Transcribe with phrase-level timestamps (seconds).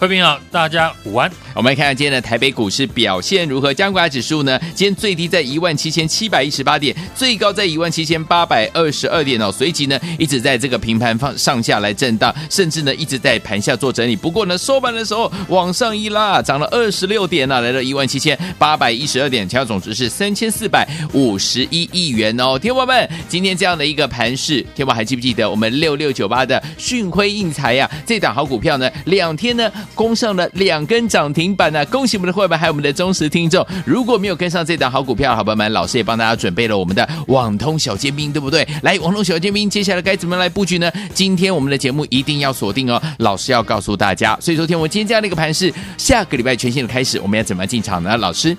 [0.00, 1.30] 贵宾好，大家午安。
[1.54, 3.74] 我们来看看今天的台北股市表现如何？
[3.74, 4.58] 加权指数呢？
[4.74, 9.52] 今天最低在一万七千七百一十八点，最高在一万七千八百二十二点哦。
[9.52, 14.16] 随即呢，一直在这个平盘放上下来震荡，甚至呢一直在盘下做整理。
[14.16, 22.58] 不过呢，收盘的时候往上一拉，涨了二十六点啊，来到一万七千八百一十二点，成交总值是三千四百五十一亿元哦。
[22.58, 27.90] 听众们，今天这样的一个盘势，听众还记不记得我们六六九八的讯辉印材呀？
[28.06, 29.70] 这档好股票呢，两天呢。
[29.94, 33.66] 攻上了两根涨停板呢、恭喜我们的会员还有我们的忠实听众。
[33.84, 38.66] 如果没有跟上这档好股票，好朋友们，老师也帮大家准备了我们的网通小尖兵，对不对？
[38.82, 40.90] 来，网通小尖兵，接下来该怎么来布局呢？
[41.14, 44.36] 今天我们的节目一定要锁定哦，老师要告诉大家。
[44.40, 48.16] 所以昨天我们今天这样的一个盘势，下个礼拜全新的开始，我们要怎么进场呢？
[48.16, 48.56] 老师，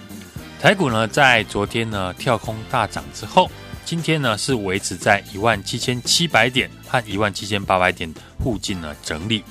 [0.61, 3.49] 台股呢，在昨天呢跳空大涨之后，
[3.83, 9.43] 今天呢是维持在一万七千七百点和一万七千八百点附近呢整理。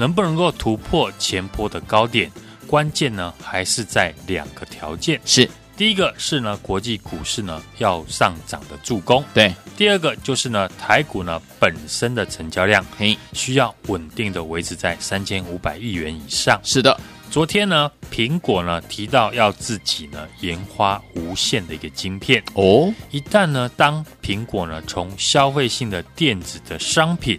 [0.00, 2.32] 能不能够突破前波的高点？
[2.66, 5.20] 关键呢还是在两个条件。
[5.26, 9.22] 是第一个是呢国际股市呢要上涨的助攻。
[9.34, 16.58] 对，第二个就是呢台股呢本身的成交量，嘿，需要稳定的维持在三千五百亿元以上。
[16.64, 16.98] 是的，
[17.30, 27.38] 昨天呢苹果呢提到要自己呢研发无线的一个晶片哦，一旦呢当苹果呢从消费性的电子的商品。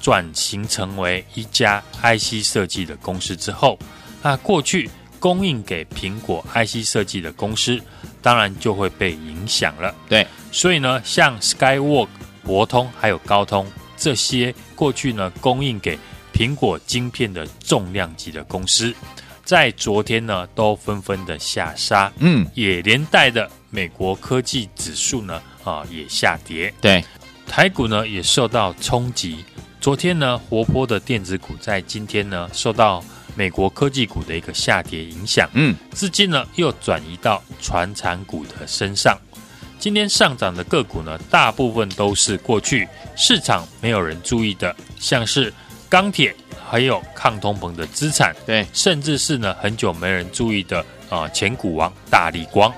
[0.00, 3.78] 转型成为一家 IC 设计的公司之后，
[4.22, 4.88] 那过去
[5.18, 7.78] 供应给苹果 IC 设计的公司，
[8.22, 9.94] 当然就会被影响了。
[10.08, 12.08] 对，所以呢，像 Skywork、
[12.42, 15.98] 博通还有高通这些过去呢供应给
[16.32, 18.94] 苹果晶片的重量级的公司，
[19.44, 26.72] 在昨天呢都纷纷的下杀，嗯，也连带的美国科技指数呢啊也下跌。
[26.80, 27.04] 对，
[27.46, 29.44] 台股呢也受到冲击。
[29.80, 33.02] 昨天呢，活泼的电子股在今天呢，受到
[33.34, 39.16] 美国科技股的一个下跌影响，嗯，资金呢又转移到传产股的身上。
[39.78, 42.86] 今天上涨的个股呢，大部分都是过去
[43.16, 45.50] 市场没有人注意的，像是
[45.88, 46.36] 钢铁，
[46.68, 52.70] 还有抗通膨的资产，对，甚至是呢很久没人注意的啊，前股王大力光。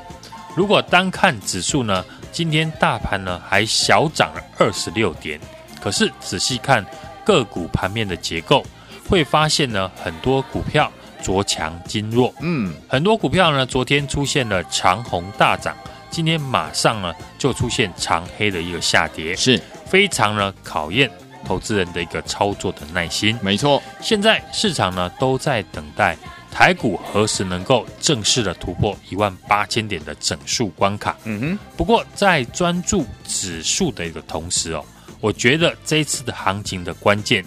[0.54, 5.40] 如果单看指数呢，今天大盘呢还小涨了二十六点。
[5.82, 6.84] 可是仔细看
[7.25, 8.65] 个股盘面的结构，
[9.09, 12.32] 会发现呢，很多股票昨强今弱。
[12.41, 15.76] 嗯，很多股票呢，昨天出现了长红大涨，
[16.10, 21.10] 今天马上呢就出现长黑的一个下跌，是非常呢考验
[21.44, 23.37] 投资人的一个操作的耐心。
[23.43, 26.16] 没错，现在市场呢都在等待
[26.50, 31.16] 台股何时能够正式的突破一万八千点的整数关卡。
[31.25, 34.84] 嗯哼，不过在专注指数的一个同时哦。
[35.22, 37.44] 我觉得这一次的行情的关键，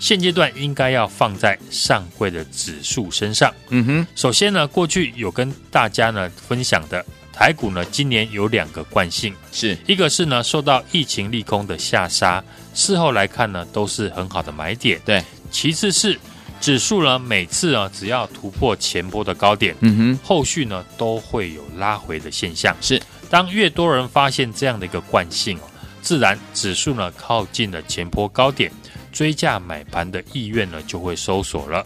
[0.00, 3.54] 现阶段应该要放在上柜的指数身上。
[3.68, 14.98] 嗯哼，首先呢，过去有跟大家呢分享的台股呢，今年有两个惯性，是一个是呢受到疫情利空的下杀，事后来看呢都是很好的买点。
[15.04, 16.18] 对，其次是
[16.62, 22.74] 指数呢每次呢只要突破前波的高点，嗯哼，后续呢都会有拉回的现象。
[22.80, 25.58] 是，当越多人发现这样的一个惯性
[26.08, 28.72] 自然指数呢靠近了前波高点，
[29.12, 31.84] 追价买盘的意愿呢就会收缩了，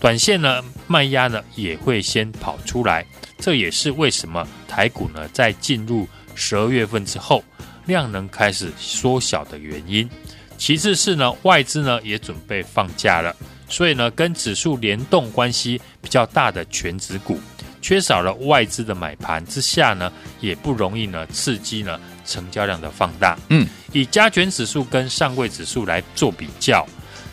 [0.00, 3.04] 短线呢卖压呢也会先跑出来，
[3.38, 7.44] 这也是为什么台股呢在进入十二月份之后
[7.84, 10.08] 量能开始缩小的原因。
[10.56, 13.36] 其次是呢外资呢也准备放假了，
[13.68, 17.38] 所以呢跟指数联动关系比较大的全指股，
[17.88, 20.12] 缺少了外资的买盘之下呢，
[20.42, 21.98] 也不容易呢刺激呢。
[22.26, 26.86] 成交量的放大，嗯，以加权指数跟上柜指数来做比较，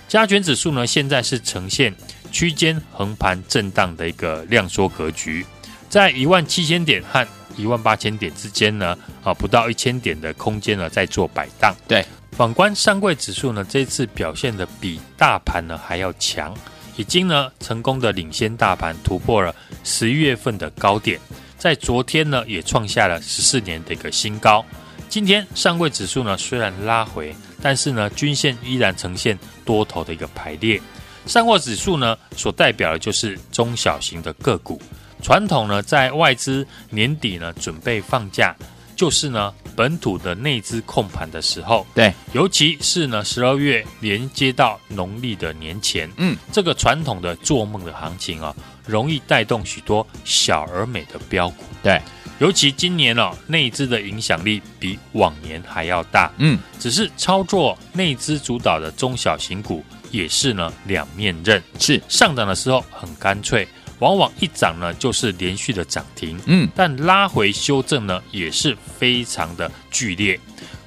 [0.08, 1.94] 加权指数呢现在是呈现
[2.32, 5.46] 区间横盘震荡的一个量缩格局，
[5.90, 11.76] 在一万七千点和一万八千点之间呢，啊，不到一千点的空间呢在做摆荡。
[11.90, 16.56] 对，反观上柜指数呢，这次表现的比大盘呢还要强，
[16.98, 19.54] 已经呢成功的领先大盘突破了
[19.84, 21.20] 十一月份的高点。
[21.58, 24.64] 在昨天呢也创下了十四年的一个新高。
[25.10, 30.82] 今天上柜指数呢虽然拉回，但是呢均线依然呈现多头的一个排列。
[31.26, 34.80] 上柜指数呢所代表的就是中小型的个股。
[35.22, 38.56] 传统呢在外资年底呢准备放假，
[38.96, 41.86] 就是呢本土的内资控盘的时候。
[41.94, 48.56] 对，尤其是呢十二月连接到农历的年前，嗯，这个传统的做梦的行情啊。
[48.88, 52.00] 容易带动许多小而美的标股，对，
[52.38, 62.00] 尤其今年哦，内资的影响力比往年还要大，嗯，只是操作内资主导的中小型股也是呢两面刃，是。
[62.08, 63.68] 上涨的时候很干脆，
[64.00, 70.40] 往往一涨呢就是连续的涨停，嗯，但拉回修正呢也是非常的剧烈，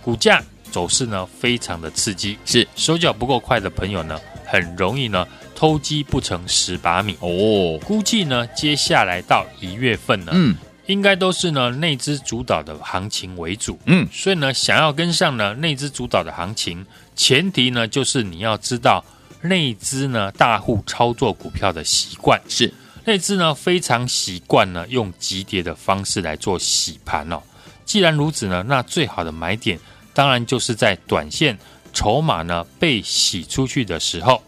[0.03, 2.67] 股价走势呢非常的刺激，是。
[2.77, 5.27] 手脚不够快的朋友呢很容易呢。
[5.55, 7.17] 偷鸡不成蚀把米。
[7.19, 10.55] 哦，估计呢，接下来到一月份呢，嗯，
[10.87, 19.05] 应该都是呢内资主导的行情为主，嗯，所以呢，想要跟上呢内资主导的行情，前提呢就是你要知道
[19.43, 22.73] 内资呢大户操作股票的习惯，是
[23.09, 27.41] 内资呢非常习惯呢用急跌的方式来做洗盘哦。
[27.87, 29.81] 既然如此呢，那最好的买点
[30.13, 31.57] 当然就是在短线
[31.95, 34.43] 筹码呢被洗出去的时候。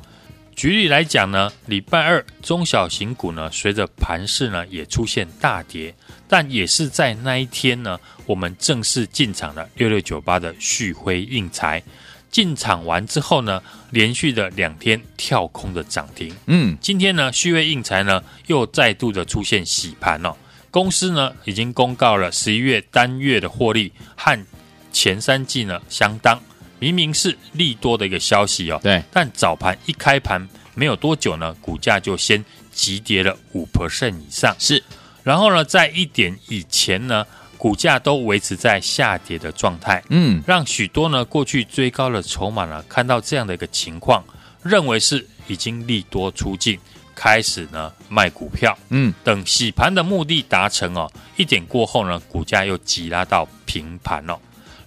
[0.55, 5.95] 举例来讲呢，礼拜二中小型股呢，随着盘势呢也出现大跌，
[6.29, 11.83] 但也是在那一天呢，我们正式进场了六六九八的旭辉应材。
[12.31, 16.35] 进场完之后呢，连续的两天跳空的涨停。
[16.47, 20.35] 嗯，今天呢，旭辉应材呢又再度的出现洗盘哦。
[20.71, 24.47] 公司呢已经公告了十一月单月的获利和
[24.93, 26.41] 前三季呢相当。
[26.79, 32.43] 明明是利多的一个消息哦，对，但早盘一开盘没有多久呢，股价就先
[32.73, 34.83] 急跌了五 percent 以上，是，
[35.23, 37.27] 然后呢，在一点以前呢，
[37.61, 44.25] 股价都维持在下跌的状态，嗯，让许多呢过去追高的筹码呢看到这样的一个情况，
[44.63, 46.81] 认为是已经利多出尽，
[47.15, 54.39] 开始呢卖股票，嗯，等洗盘的目的达成哦，一点过后呢，股价又急拉到平盘哦。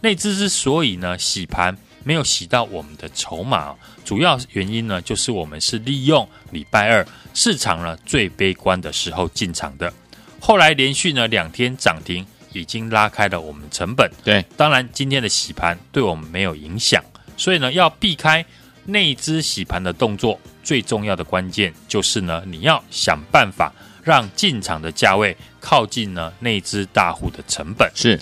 [0.01, 7.05] 内资之所以呢洗盘没有洗到我们的筹码，主要原因呢就是我们是利用礼拜二
[7.35, 9.93] 市场呢最悲观的时候进场的，
[10.39, 14.09] 后来连续呢两天涨停，已经拉开了我们成本。
[14.23, 17.03] 对，当然今天的洗盘对我们没有影响，
[17.35, 18.45] 所以呢要避开
[18.85, 23.73] 内资洗盘的动作，最重要的关键就是呢你要想办法
[24.03, 27.91] 让进场的价位靠近呢内资大户的成本。
[27.95, 28.19] 是。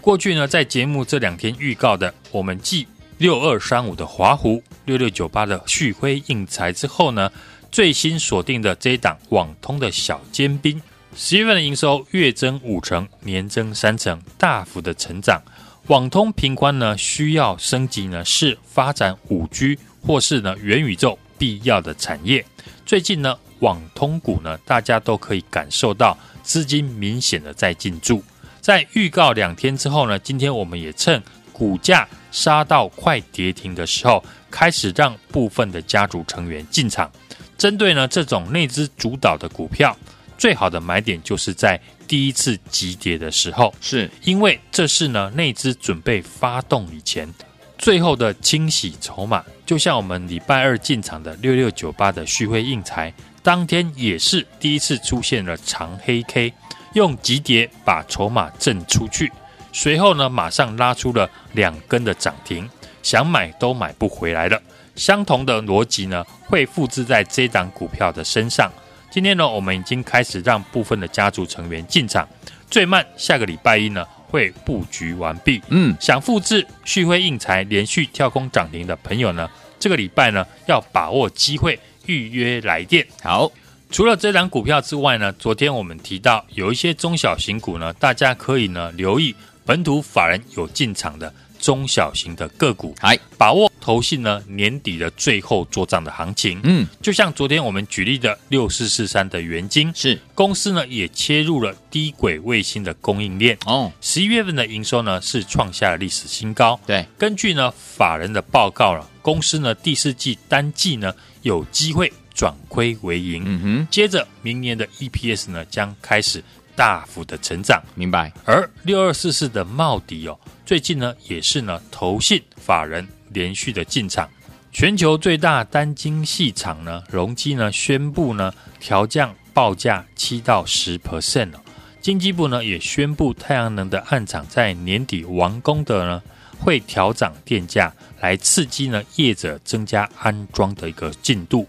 [0.00, 2.88] 过去呢，在节目这两天预告的，我们继
[3.18, 7.30] 六二三五的华湖、六六九八的旭辉印材之后呢，
[7.70, 10.80] 最新锁定的这一档网通的小尖兵，
[11.16, 15.42] 十月份的营收月增五成，年增三成，大幅的成长。
[15.88, 22.44] 网通频宽呢需要升级呢，是发展五 G 或是呢元宇宙必要的产业。
[22.86, 28.22] 最近呢，网通股呢，大家都可以感受到资金明显的在进驻。
[28.60, 31.20] 在预告两天之后呢，今天我们也趁
[31.52, 37.10] 股价杀到快跌停的时候，开始让部分的家族成员进场。
[37.58, 39.94] 针对呢这种内资主导的股票，
[40.40, 41.78] 最好的买点就是在
[42.08, 47.28] 第一次急跌的时候，是因为这是呢内资准备发动以前
[47.76, 49.44] 最后的清洗筹码。
[49.66, 53.12] 就像我们礼拜二进场的六六九八的旭辉硬材，
[53.42, 56.54] 当天也是第一次出现了长黑 K。
[56.94, 59.30] 用急跌把筹码震出去，
[59.72, 62.68] 随后呢，马上拉出了两根的涨停，
[63.02, 64.60] 想买都买不回来了。
[64.96, 68.72] 相同的逻辑呢，会复制在这档股票的身上。
[69.10, 72.28] 今天呢，我们已经开始让部分的家族成员进场，
[72.70, 75.60] 最慢下个礼拜一呢，会布局完毕。
[75.68, 83.06] 嗯，想复制旭辉应材连续跳空涨停的朋友呢，这个礼拜呢，要把握机会预约来电。
[83.22, 83.50] 好。
[83.92, 89.34] 除了这档股票之外呢，昨天我们提到有一些中小型股呢，大家可以呢留意
[89.66, 96.60] 本土法人有进场的中小型的个股，还把握投信呢年底的最后做账的行情。
[96.64, 103.56] 嗯，就像昨天我们举例的六四四三的元金，是公司呢也切入了低轨卫星的供应链。
[103.66, 106.80] 哦，十一月份的营收呢是创下了历史新高。
[106.86, 112.12] 对，根据呢法人的报告了，公司呢第四季单季呢有机会。
[112.32, 116.42] 转亏为盈，嗯哼，接着明年的 EPS 呢将开始
[116.74, 118.32] 大幅的成长，明白。
[118.46, 120.38] 而六二四四的茂迪哦，
[120.70, 124.30] 最近呢也是呢投信法人连续的进场，
[124.70, 131.58] 全球最大单晶细厂呢，隆基呢宣布呢调降报价七到十 percent 哦，
[132.00, 136.22] 经济部呢也宣布，太阳能的暗场在年底完工的呢，
[136.60, 141.66] 会调涨电价，来刺激呢业者增加安装的一个进度。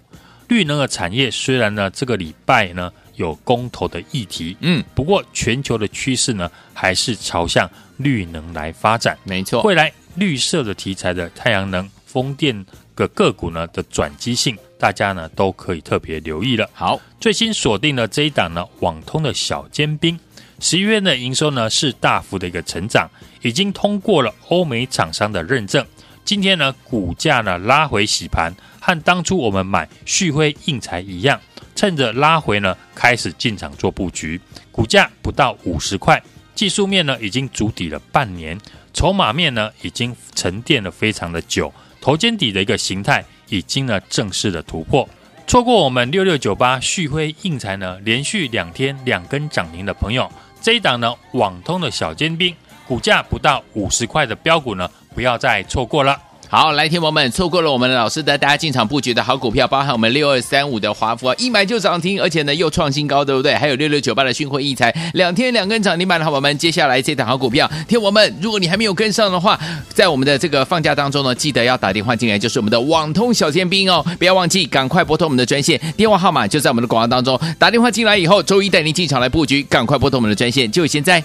[0.47, 7.67] 绿能的产业虽然呢这个礼拜呢有公投的议题，嗯，不过全球的趋势呢还是朝向
[8.03, 9.17] 绿能来发展。
[9.23, 12.65] 没错，未来绿色的题材的太阳能、风电
[12.95, 14.57] 的个股呢的转机性。
[14.77, 16.67] 大家呢都可以特别留意了。
[16.73, 20.19] 好，最新锁定了这一档呢，网通的小尖兵，
[20.59, 23.07] 十一月的营收呢是大幅的一个成长，
[23.43, 25.85] 已经通过了欧美厂商的认证。
[26.25, 31.39] 今天呢股价呢拉回洗盘，和当初我们买旭辉硬材一样，
[31.75, 34.41] 趁着拉回呢开始进场做布局。
[34.71, 36.19] 股价不到五十块，
[36.55, 38.59] 技术面呢已经筑底了半年，
[38.93, 43.25] 筹码面呢已经沉淀了非常的久，头肩底的一个形态。
[43.53, 45.05] 已经呢正式的突破，
[45.45, 50.31] 错过我们六六九八旭辉硬材呢连续两天两根涨停的朋友，
[50.61, 52.55] 这一档呢网通的小尖兵，
[52.87, 56.17] 股价不到五十块的标股呢，不要再错过了。
[56.53, 63.55] 好，来，天王们，错过了我们的老师的大家进场布局的好股票，包含我们六二三五的华孚啊，一买就涨停，而且呢又创新高，对不对？
[63.55, 69.57] 还有六六九八的讯辉异材，两天两根涨停板的好朋友们，接下来这档好股票，天王们，如果你还没有跟上的话，
[69.93, 81.23] 在我们的这个放假当中呢，记得要打电话进来，就是我们的网通小尖兵哦，不要忘记，赶快拨通我们的专线，电话号码就在我们的广告当中，打电话进来以后，周一带您进场来布局，赶快拨通我们的专线，就现在。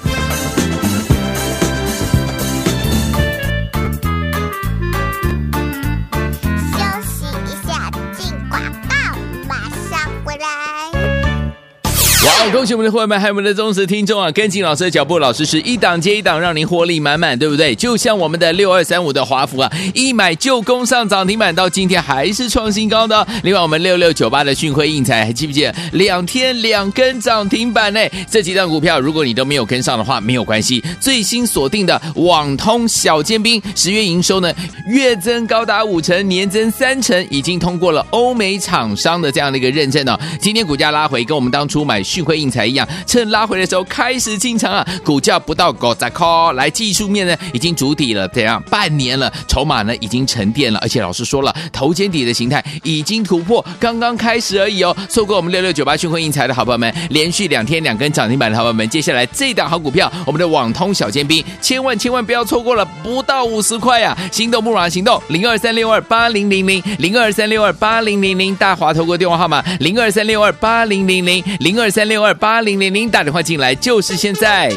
[12.53, 14.31] 恭喜我们的伙伴，还有我们的忠实听众啊！
[14.31, 17.75] 跟紧老师的脚步，老师是一档接一档，让您获利满满，对不对？
[17.75, 23.27] 就像我们的六二三五的华孚啊，一买就攻上涨停板，到今天还是创新高的。
[23.43, 28.01] 另外，我们六六九八的讯辉印材，还记不记得两天两根涨停板呢？
[28.31, 30.83] 这几档股票，如果你都没有跟上的话，没有关系。
[31.01, 34.53] 最新锁定的网通小尖兵，十月营收呢
[34.89, 40.19] 月增高达五成，年增三成，已经通过了欧美厂商的这样的一个认证呢。
[40.41, 42.37] 今天股价拉回，跟我们当初买讯辉。
[42.37, 44.87] 应材一样，趁拉回的时候开始进场啊！
[45.03, 54.95] 股价不到五十块，来技术面呢已经筑底了，这样半年了，筹码呢已经沉淀了，而且老师说了，头肩底的形态已经突破，刚刚开始而已哦。
[55.09, 64.17] 错过我们六六九八讯辉应材的好朋友们，连续两天两根涨停板的好朋友们，接下来这档好股票，我们的网通小尖兵，千万千万不要错过了，不到五十块呀！
[64.31, 74.71] 心动不如行动，零二三六二八零零零零二三六二八零零零，大华投顾电话号码零二三六二八零零零零二三六二八零零零，打电话进来就是现在。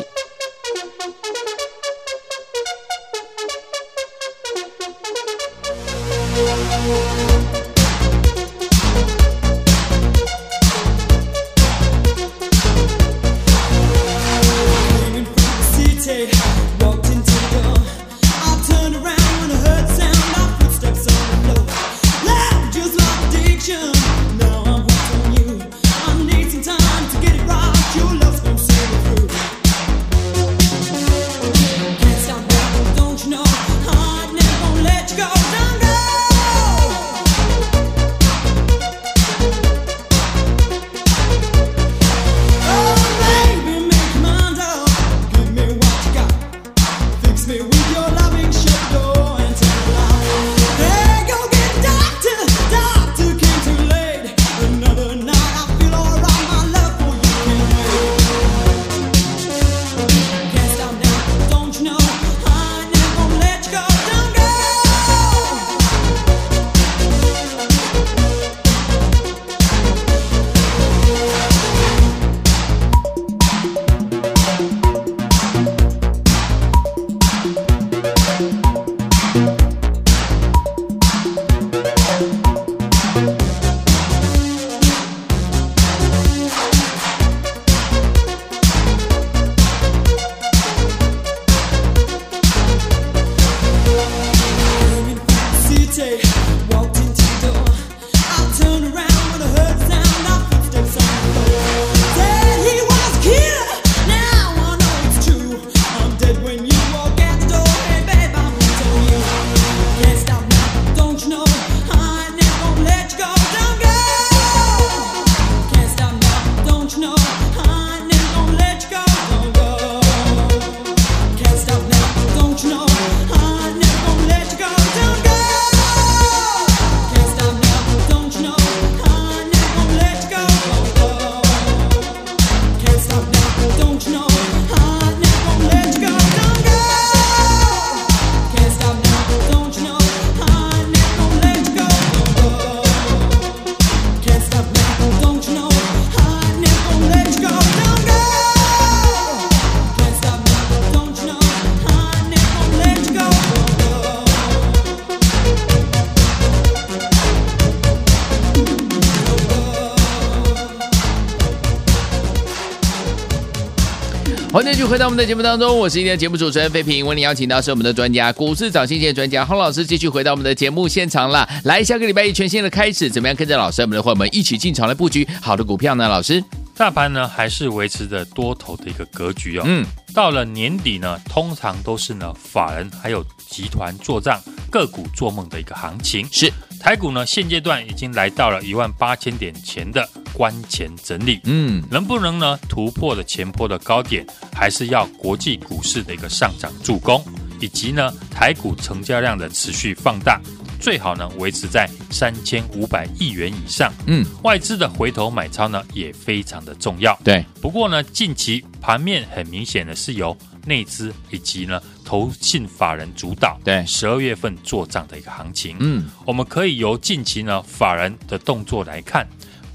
[164.79, 167.05] 继续回到我们的节目当中，我是今天的节目主持人费平。
[167.05, 171.45] 为您邀请到是我们的专家，股市早先见专家洪老师，继续回到我们的节目现场了。
[171.65, 176.07] 来，下个礼拜一全新的开始，怎么样跟着老师我们的伙伴们一起进场来布局好的股票呢？
[176.07, 176.41] 老师，
[176.79, 179.63] 大盘呢还是维持着多头的一个格局哦。
[179.65, 186.25] 嗯，到了年底呢，通常都是呢法人还有集团做账、个股做梦的一个行情。
[186.31, 186.49] 是。
[186.79, 197.21] 台股呢，现阶段已经来到了一万八千点前的关前整理，嗯，能不能呢突破的前坡的高点，还是要国际股市的一个上涨助攻，
[197.59, 200.39] 以及呢台股成交量的持续放大，
[200.79, 213.85] 最好呢维持在三千五百亿元以上，嗯，外资的回头买超呢也非常的重要，对，不过呢近期盘面很明显的是由内资以及呢投信法人主导，对。
[213.85, 219.27] 十二月份做账的一个行情，嗯，我们可以由近期呢法人的动作来看，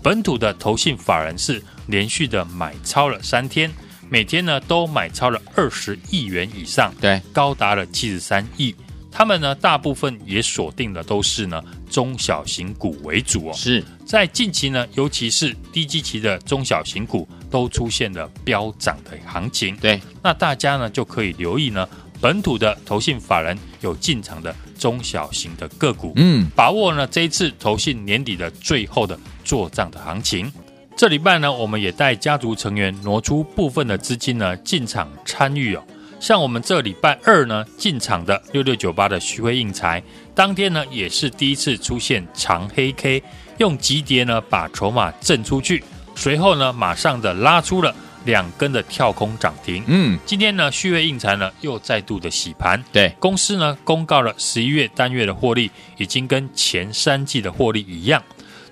[0.02, 3.70] 本土的投信法人是连续的买超了三天，
[4.08, 8.74] 每天呢都买超了二十亿元以上，对，高达了七十三亿。
[9.16, 21.88] 他们呢大部分也锁定的都是呢中小型股为主哦，是在近期呢，尤其是低基期的中小型股都出现了飙涨的行情，对，那大家呢就可以留意呢。
[22.20, 30.50] 本土的投信法人有进场的中小型的个股，嗯，把握呢这一次投信年底的最后的做账的行情。
[30.96, 35.84] 这礼拜呢，我们也带家族成员挪出部分的资金呢进场参与哦。
[36.24, 40.02] 像我们这礼拜二呢进场的六六九八的旭辉印材，
[40.34, 43.22] 当天呢也是第一次出现长黑 K，
[43.58, 45.84] 用急跌呢把筹码震出去，
[46.16, 47.94] 随后呢马上的拉出了。
[48.24, 58.22] 两根的跳空涨停，嗯，今天呢，旭辉印材呢又再度的洗盘，对，公司呢公告了十一月单月的获利已经跟前三季的获利一样，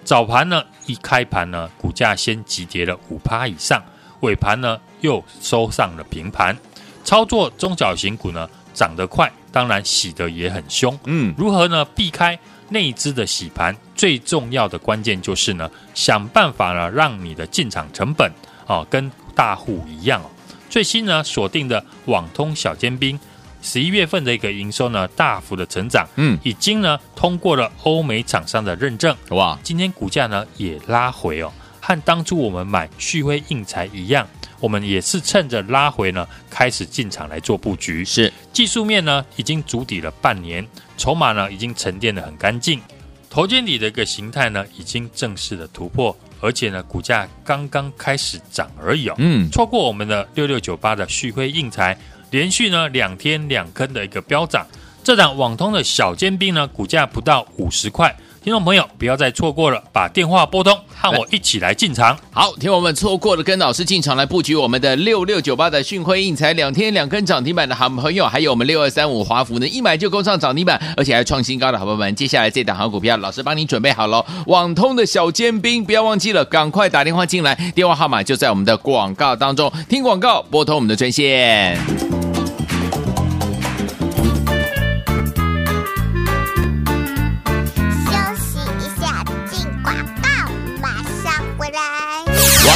[0.05, 3.85] 早盘呢一开盘呢，股价先急跌了五趴以上，
[4.21, 6.57] 尾盘呢又收上了平盘，
[7.05, 12.39] 操作中小型股呢涨得快，当然洗得也很凶，嗯，如何呢避开
[12.71, 13.77] 内资的洗盘？
[13.95, 18.33] 最重要的关键就是呢，想办法呢让你的进场成本
[18.67, 20.31] 啊跟大户一样哦，
[20.71, 23.19] 最新呢锁定的网通小尖兵，
[23.61, 31.53] 十一月份的一个营收呢大幅的成长，嗯，已经呢通过了欧美厂商的认证，哇，今天股价呢也拉回哦，
[31.85, 34.27] 和当初我们买旭辉硬材一样，
[34.61, 40.65] 我们也是趁着拉回呢开始进场来做布局，是技术面呢已经筑底了半年，
[40.97, 42.81] 筹码呢已经沉淀的很干净，
[43.29, 46.17] 头肩底的一个形态呢已经正式的突破。
[46.41, 49.15] 而且呢，股价刚刚开始涨而已哦。
[49.19, 51.97] 嗯，错过我们的六六九八的旭辉硬材，
[52.31, 54.67] 连续呢两天两根的一个飙涨。
[55.05, 58.17] 这档网通的小尖兵呢，股价不到五十块。
[58.45, 62.19] 听众朋友，不要再错过了，把电话拨通，和我一起来进场。
[62.33, 72.13] 好，听我们错过了，跟老师进场来布局我们的六六九八的讯辉印材，两天两根涨停板的好朋友，还有我们六二三五华孚呢，一买就攻上涨停板，而且还创新高的好朋友们。
[72.17, 81.79] 接下来这档好股票，老师帮你准备好了，网通的小尖兵，不要忘记了，赶快打电话进来，电话号码就在我们的广告当中，听广告，拨通我们的专线。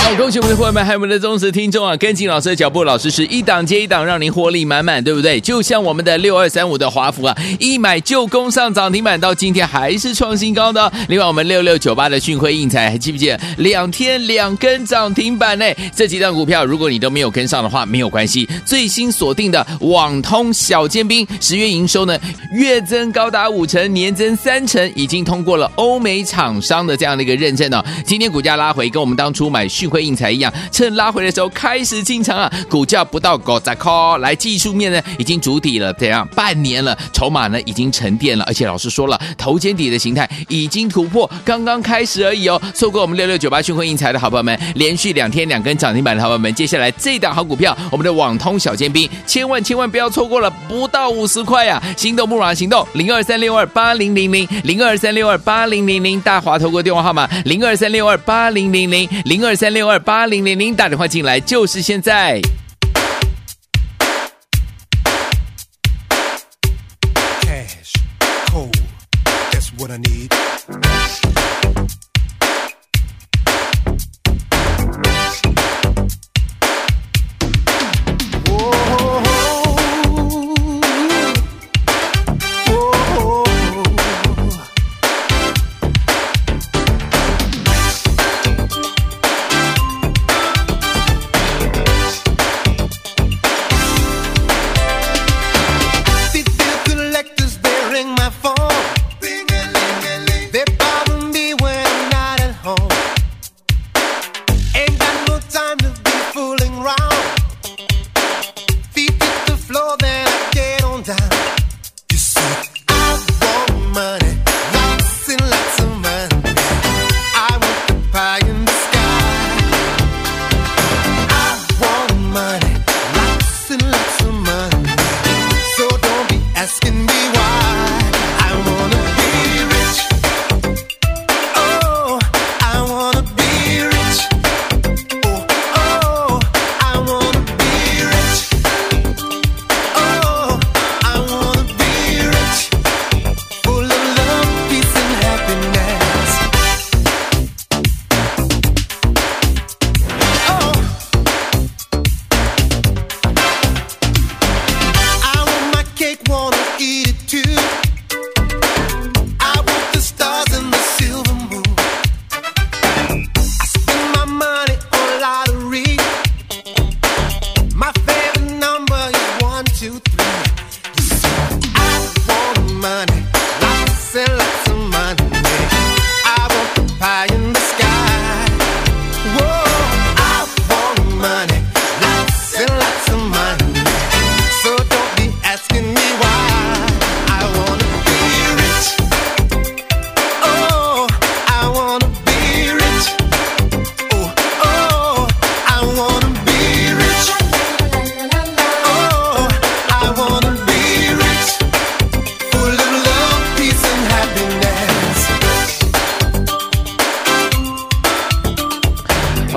[0.06, 1.96] 好，恭喜我们的伙伴们，还有我们的忠实听众啊！
[1.96, 5.40] 跟紧老师的脚步，老师是一档接一档，让您获利满满，对不对？
[5.40, 10.92] 就像我们的六二三五的华孚啊，一买就攻上涨停板，到今天还是创新高的。
[11.08, 15.66] 另外，我们六六九八的讯辉印材，还记不记得两天两根涨停板呢？
[15.92, 18.48] 这几档股票，如果你都没有跟上的话，没有关系。
[18.64, 22.16] 最新锁定的网通小尖兵，十月营收呢
[22.52, 27.84] 月增高达五成，年增三成，已经通过了欧美厂商的这样的一个认证哦。
[28.06, 29.95] 今天股价拉回，跟我们当初买讯辉。
[30.02, 32.52] 应材一样，趁拉回的时候开始进场啊！
[32.68, 36.26] 股价不到五十块，来技术面呢已经筑底了，怎样？
[36.34, 42.60] 半年了，筹码呢已经沉淀了，而且老师说了，头肩底的形态已经突破，刚刚开始而已哦。
[42.74, 51.82] 错过我们六六九八讯辉应材的好朋友们，连续两天两根涨停板的好朋友们，接下来这档好股票，我们的网通小尖兵，千万千万不要错过了，不到五十块啊！
[51.96, 59.85] 心动不如行动，零二三六二八零零零零二三六二八零零零，大华投顾电话号码零二三六二八零零零零二三六。
[59.88, 62.40] 二八零零零打电话进来就是现在。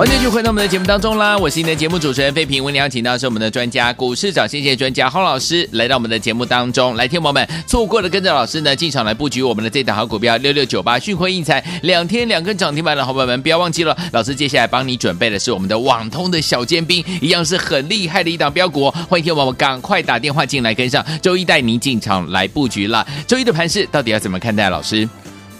[0.00, 1.36] 欢迎继续回到我们的节目当中啦！
[1.36, 23.06] 我是你的节目主持人费平，为你邀请到是我们的专家股市涨先机专家洪老师来到我们的节目当中来，听友们错过了跟着老师呢进场来布局我们的这档好股票六六九八讯辉印材两天两根涨停板的好朋友们，不要忘记了，老师接下来帮你准备的是我们的网通的小尖兵，一样是很厉害的一档标股哦，欢迎听友们赶快打电话进来跟上，周一带您进场来布局了。
[23.26, 24.70] 周一的盘势到底要怎么看待？
[24.70, 25.06] 老师，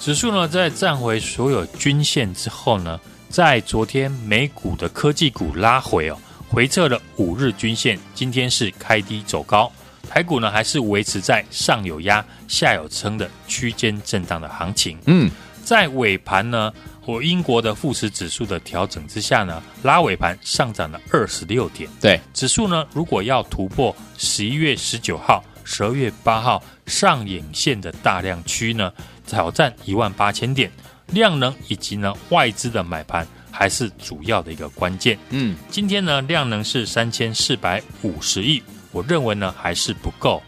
[0.00, 2.98] 指数呢在站回所有均线之后呢？
[3.30, 9.70] 在昨天美股的科技股拉回哦，回撤了五日均线，今天是开低走高，
[10.08, 14.98] 台股呢还是维持在上有压、下有撑的区间震荡的行情。
[15.06, 15.30] 嗯，
[15.64, 16.72] 在尾盘呢，
[17.06, 21.88] 我英国的富时指数的调整之下呢，拉尾盘上涨了二十六点。
[22.00, 28.92] 对，指数呢如果要突破十一月十九号、十二月八号上影线的大量区呢，
[29.24, 30.68] 挑战一万八千点。
[31.12, 35.18] 量能以及呢外资的买盘还是主要的一个关键。
[35.30, 40.42] 嗯，今天呢量能是三千四百五十亿，我认为呢还是不够。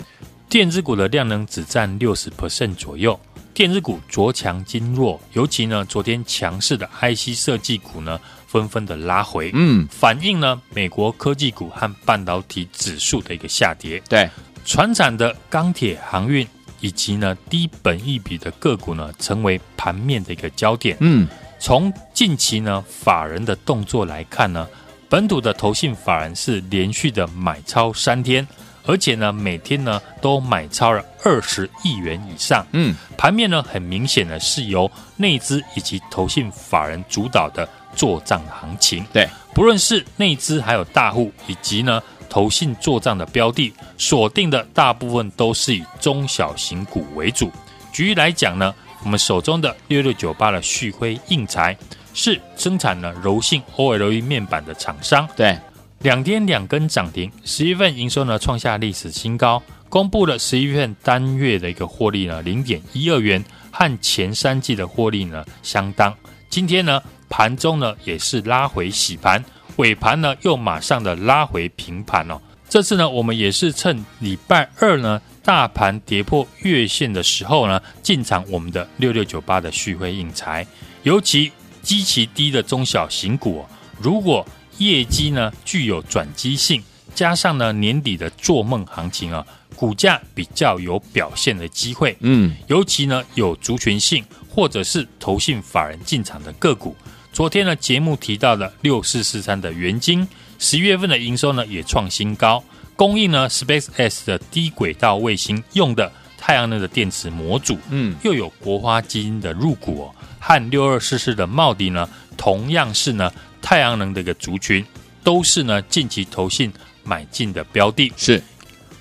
[0.48, 3.18] 电子股的量能只占六十 percent 左右，
[3.54, 14.02] 电子股着强经弱，尤其呢昨天强势的 IC 设计股呢纷纷的拉回，嗯，反映呢美国科技股和半导体指数的一个下跌。
[14.08, 14.28] 对，
[14.64, 16.46] 船产的钢铁航运。
[16.82, 20.96] 以及呢，低本益比的个股呢，成为盘面的一个焦点。
[21.00, 21.26] 嗯，
[21.58, 24.68] 从近期呢，法人的动作来看呢，
[25.08, 28.46] 本土的投信法人是连续的买超三天，
[28.84, 32.66] 而且呢，每天呢都买超了二十亿元以上。
[32.72, 39.06] 嗯，盘面呢，很明显的是由内资以及投信法人主导的做账行情。
[39.12, 42.02] 对，不论是内资还有大户，以及呢。
[42.32, 47.52] 投信做账的标的锁定的大部分都是以中小型股为主。
[47.92, 51.76] 举例来讲呢，我们手中的六六九八的旭辉印材
[52.14, 55.28] 是生产了柔性 OLED 面板的厂商。
[55.36, 55.58] 对，
[55.98, 66.14] 两天两根涨停，十一份营收呢创下历史新高，公布了十一月份单月的一个获利呢零点一二元，和前三季的获利呢相当。
[66.48, 69.44] 今天呢盘中呢也是拉回洗盘。
[69.76, 72.40] 尾盘呢，又马上的拉回平盘哦。
[72.68, 80.66] 这次呢，我们也是趁礼拜二呢，大盘跌破月线的时候呢，进场我们的六六九八的旭辉印材。
[81.02, 83.66] 尤其基期低的中小型股哦，
[84.00, 84.46] 如果
[84.78, 86.82] 业绩呢具有转机性，
[87.14, 89.44] 加上呢年底的做梦行情啊，
[89.76, 92.16] 股价比较有表现的机会。
[92.20, 96.96] 嗯，尤其呢有族群性或者是投信法人进场的个股。
[97.32, 102.62] 昨天呢，节目提到的六四四三的元晶，十一月份的营收呢也创新高，
[102.94, 114.84] 供应呢 SpaceX 的低轨道卫星用的太阳能的电池模组，嗯，又有国花基因的入股哦，和六二四四的茂迪呢，同样是呢太阳能的一个族群，
[115.24, 116.70] 都是呢近期投信
[117.02, 118.42] 买进的标的，是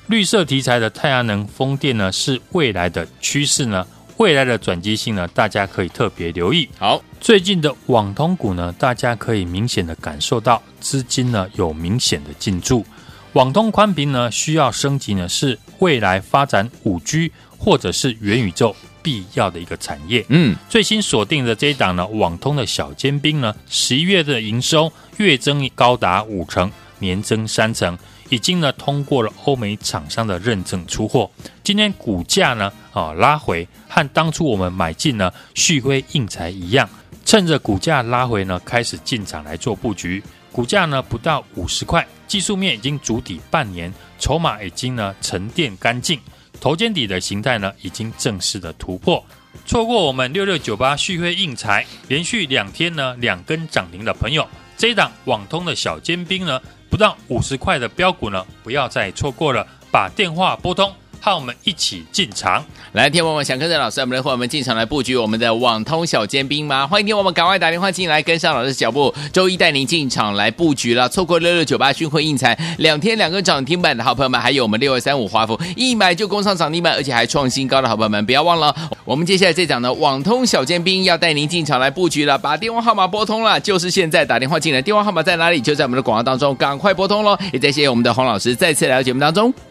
[0.08, 3.86] 绿色题材的太阳能风电呢，是未来的趋势呢。
[4.22, 6.70] 未来的转机性呢，大家可以特别留意。
[6.78, 12.86] 好，最近的网通股呢，大家可以明显的感受到资金呢有明显的进驻。
[13.34, 20.24] 网通宽频呢需要升级呢，是未来发展五 G 或者是元宇宙必要的一个产业。
[20.30, 27.98] 嗯，最新锁定的这一档呢，网通的小尖兵呢，十一月的营收月增高达五成，年增三成。
[28.32, 31.30] 已经呢通过了欧美厂商的认证出货，
[31.66, 36.90] 今天股价呢啊拉回，和当初我们买进呢旭辉印材一样，
[37.26, 46.18] 趁着股价拉回呢开始进场来做布局，股价呢不到五十块，技术面已经筑底半年，筹码已经呢沉淀干净，
[46.62, 49.22] 头肩底的形态呢已经正式的突破，
[49.66, 56.62] 错过我们六六九八旭辉印材连续两天呢两根涨停的朋友，这一档网通的小尖兵呢。
[56.92, 60.94] 不到五十块的标股呢，不要再错过了，把电话拨通。
[61.24, 66.88] 和我们一起进场，来，听我们想跟着老师，我们的伙伴们进场来布局我们的网通小尖兵吗？
[66.88, 71.08] 欢迎听我们赶快打电话进来，跟上老师脚步，周一带您进场来布局了。
[71.08, 85.62] 错过六六九八讯辉印材两天两个涨停板的好朋友们，还有我们六二三五华孚一买就攻上涨停板，而且还创新高的好朋友们，不要忘了，我们接下来这讲的网通小尖兵要带您进场来布局了，把电话号码拨通了，就是现在打电话进来，电话号码在哪里？
[85.62, 87.38] 就在我们的广告当中，赶快拨通喽！
[87.54, 89.54] 也再谢谢我们的洪老师再次来到节目当中。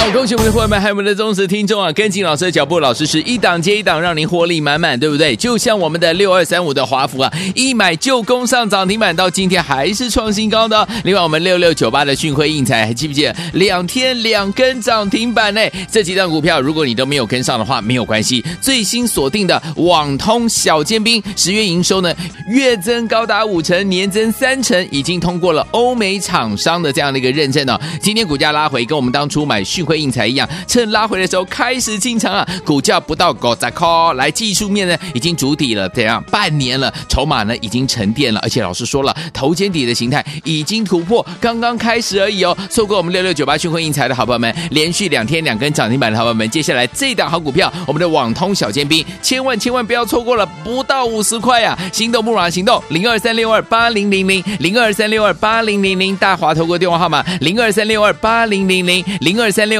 [0.00, 1.92] 好，恭喜我们的伙伴们，还有我们的忠实听众啊！
[1.92, 5.36] 跟紧老师的脚步，老师是一档接一档，让您获利满满，对不对？
[5.36, 10.88] 就像我们的六二三五的华孚啊，一买就攻上涨停板，到今天还是创新高的。
[11.04, 15.60] 另外，我们六六九八的讯辉印材，还记不记得两天两根涨停板呢？
[15.92, 18.42] 这几档股票，如果你都没有跟上的话，没有关系。
[18.58, 22.10] 最新锁定的网通小尖兵，十月营收呢
[22.48, 27.78] 月增高达五成，年增三成，已经通过了欧美厂商的这样的一个认证哦。
[28.00, 32.46] 今天股价拉回，跟我们当初买讯辉印材一样，趁拉回的时候开始进场啊！
[32.64, 36.22] 股价不到五十块，来技术面呢已经筑底了，怎样？
[36.30, 42.56] 半年了，筹码呢已经沉淀了，而且老师说了，头肩底的形态已经突破，刚刚开始而已哦。
[42.70, 51.76] 错过我们六六九八讯辉印材的好朋友们，连续两天两根涨停板的好朋友们，接下来这档好股票，我们的网通小尖兵，千万千万不要错过了，不到五十块呀！
[51.92, 59.79] 心动不如行动，零二三六二八零零零零二三六二八零零零大华投顾电话号码零二三六二八零零零零二三六